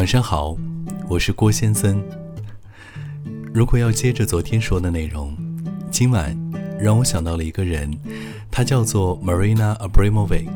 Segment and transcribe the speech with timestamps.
[0.00, 0.56] 晚上好，
[1.10, 2.02] 我是郭先生。
[3.52, 5.36] 如果要接着昨天说的内容，
[5.90, 6.34] 今晚
[6.80, 7.94] 让我想到了一个人，
[8.50, 10.48] 她叫做 Marina Abramovic，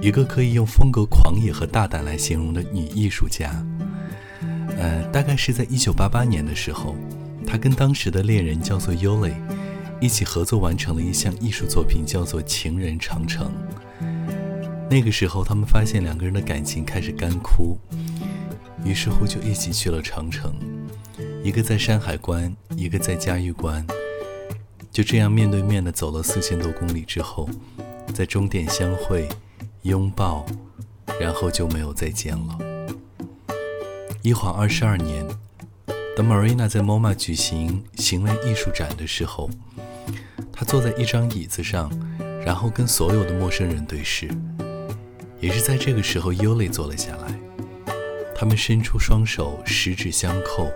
[0.00, 3.50] 一个可以用风格狂野和大胆来形容的女艺术家。
[4.78, 6.94] 呃，大概是在一九八八年的时候，
[7.44, 9.34] 她跟当时的恋人叫做 Yuli
[10.00, 13.48] 一起合作完成了一项艺术作品，叫做《情人长城》。
[14.88, 17.76] 那个时候，他们发现两个人的感情开始干枯。
[18.84, 20.54] 于是乎，就一起去了长城，
[21.42, 23.84] 一个在山海关，一个在嘉峪关。
[24.92, 27.48] 就这样面对面的走了四千多公里之后，
[28.12, 29.28] 在终点相会、
[29.82, 30.46] 拥抱，
[31.18, 32.58] 然后就没有再见了。
[34.22, 35.26] 一晃二十二年，
[36.14, 39.50] 等 Marina 在 MoMA 举行行为艺术展的时候，
[40.52, 41.90] 她坐在一张椅子上，
[42.44, 44.30] 然后跟所有的陌生人对视。
[45.40, 47.43] 也是在这个时候，Yuli 坐了下来。
[48.34, 50.68] 他们伸出双手，十指相扣，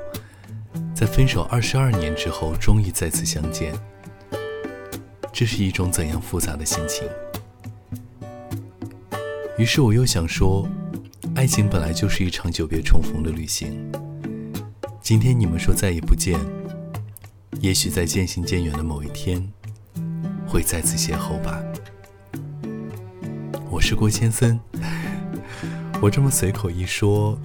[0.94, 3.74] 在分手二十二年之后，终于再次相见。
[5.32, 7.06] 这是一种怎样复杂的心情？
[9.58, 10.68] 于是我又想说，
[11.34, 13.90] 爱情本来就是一场久别重逢的旅行。
[15.02, 16.38] 今天你们说再也不见，
[17.60, 19.46] 也许在渐行渐远的某一天，
[20.46, 21.60] 会再次邂逅吧。
[23.68, 24.58] 我是郭千森。
[26.00, 27.36] 我这么随口一说，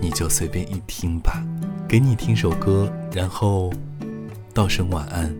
[0.00, 1.44] 你就随便一听吧。
[1.86, 3.70] 给你听首歌，然后
[4.54, 5.32] 道声晚安。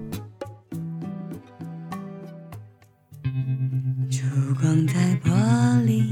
[4.11, 4.23] 烛
[4.61, 5.31] 光在玻
[5.87, 6.05] 璃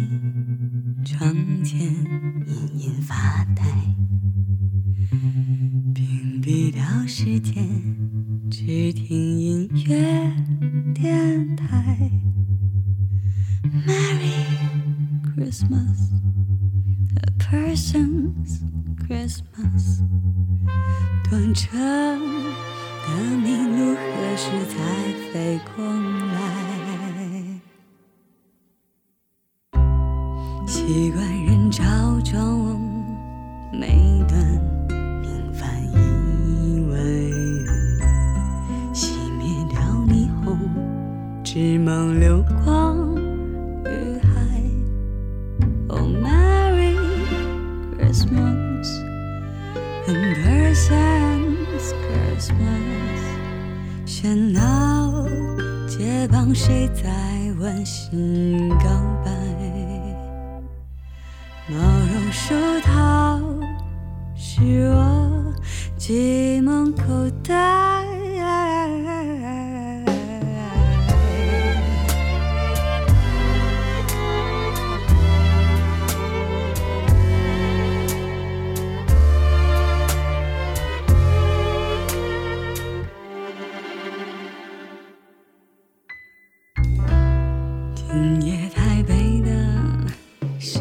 [1.05, 1.31] 窗
[1.63, 3.63] 前隐隐发呆，
[5.95, 7.69] 屏蔽掉时间，
[8.51, 9.41] 只听
[15.65, 16.13] Christmas,
[17.17, 18.53] a person's
[19.07, 20.03] Christmas，
[21.31, 23.09] 短程的
[23.43, 24.75] 迷路何时才
[25.33, 25.83] 飞过
[26.33, 26.37] 来？
[30.67, 32.77] 习惯人潮中
[33.73, 34.37] 每段
[35.23, 37.33] 平凡以为
[38.93, 40.59] 熄灭掉霓虹，
[41.43, 42.64] 只梦流光。
[50.07, 53.23] Conversions Christmas，
[54.05, 55.27] 喧闹
[55.89, 57.11] 街旁谁在
[57.59, 58.85] 温馨告
[59.25, 59.31] 白？
[61.69, 63.41] 毛绒手套
[64.37, 64.61] 是
[64.91, 65.55] 我
[65.99, 67.74] 寂寞口袋。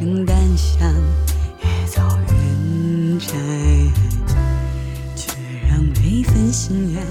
[0.03, 0.93] 圣诞香
[1.61, 3.37] 越走越窄，
[5.15, 5.31] 却
[5.69, 7.01] 让每份心愿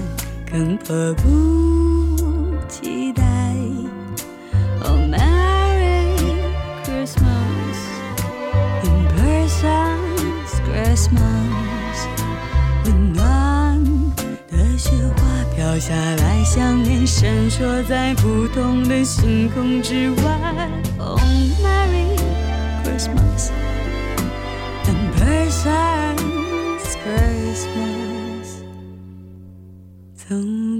[0.51, 3.23] 更迫不及待。
[4.83, 6.13] Oh Merry
[6.85, 7.79] Christmas,
[8.83, 11.97] in person's Christmas，
[12.85, 13.83] 温暖
[14.51, 16.43] 的雪花飘下来。
[16.43, 20.69] 想念闪烁在不同的星空之外。
[20.99, 21.19] Oh
[21.63, 22.22] Merry
[22.93, 23.49] Christmas
[24.85, 28.61] and person's Christmas。
[30.13, 30.35] 走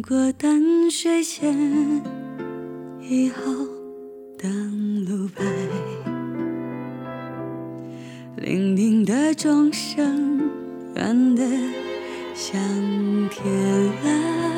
[0.07, 1.51] 过淡水线
[3.01, 3.41] 一号
[4.37, 5.43] 登录牌，
[8.37, 10.39] 伶仃的钟声
[10.95, 11.43] 远得
[12.35, 12.55] 像
[13.31, 13.43] 天
[14.05, 14.52] 籁。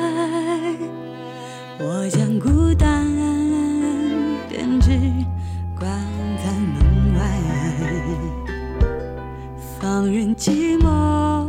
[9.86, 11.48] 让人寂寞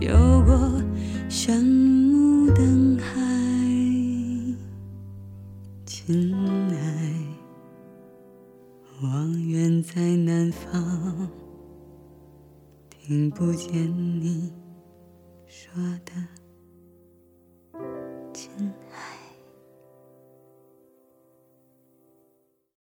[0.00, 0.82] 游过
[1.28, 3.12] 炫目灯海。
[5.84, 6.34] 亲
[6.70, 7.12] 爱，
[9.02, 11.28] 望远在南方，
[12.88, 13.70] 听不见
[14.18, 14.50] 你